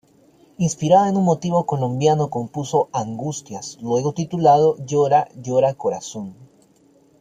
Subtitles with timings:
[0.57, 6.33] Inspirado en un motivo colombiano compuso "Angustias", luego titulado "Llora, llora corazón".